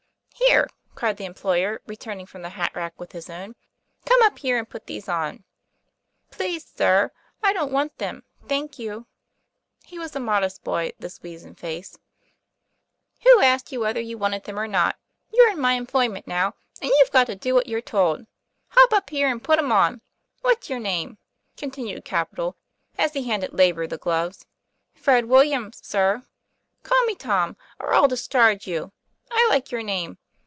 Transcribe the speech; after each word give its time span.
"Here, 0.47 0.67
"cried 0.95 1.17
the 1.17 1.23
employer, 1.25 1.81
returning 1.85 2.25
from 2.25 2.41
the 2.41 2.49
hat 2.49 2.73
rack 2.75 2.99
with 2.99 3.11
his 3.13 3.29
own," 3.29 3.55
come 4.09 4.21
up 4.23 4.39
here 4.39 4.57
and 4.57 4.67
put 4.69 4.85
these 4.85 5.07
on.' 5.07 5.45
"Please, 6.29 6.65
sir, 6.65 7.11
I 7.41 7.53
don't 7.53 7.71
want 7.71 7.99
them, 7.99 8.23
thank 8.49 8.77
you." 8.77 9.05
He 9.85 9.97
was 9.97 10.13
a 10.13 10.19
modest 10.19 10.61
boy, 10.63 10.91
this 10.99 11.21
weazen 11.21 11.55
face." 11.55 11.97
Who 13.23 13.39
asked 13.39 13.71
you 13.71 13.79
whether 13.79 14.01
you 14.01 14.17
wanted 14.17 14.43
them 14.43 14.59
or 14.59 14.67
not? 14.67 14.97
You're 15.31 15.49
in 15.51 15.59
my 15.61 15.73
employment 15.73 16.27
now, 16.27 16.55
and 16.81 16.91
you've 16.97 17.11
got 17.11 17.27
to 17.27 17.35
do 17.35 17.53
what 17.53 17.67
you're 17.67 17.79
told. 17.79 18.25
Hop 18.69 18.91
up 18.91 19.09
here 19.11 19.27
and 19.29 19.43
put 19.43 19.59
'em 19.59 19.71
on. 19.71 20.01
What's 20.41 20.69
your 20.69 20.79
name?" 20.79 21.17
continued 21.55 22.03
Capital, 22.03 22.57
as 22.97 23.13
he 23.13 23.25
handed 23.25 23.53
Labor 23.53 23.87
the 23.87 23.97
gloves. 23.97 24.45
"Fred 24.95 25.25
Williams, 25.25 25.79
sir."" 25.85 26.23
Call 26.83 27.01
me 27.05 27.15
Tom, 27.15 27.55
or 27.79 27.93
I'll 27.93 28.09
discharge 28.09 28.67
you. 28.67 28.91
I 29.31 29.47
like 29.49 29.71
your 29.71 29.83
name. 29.83 30.17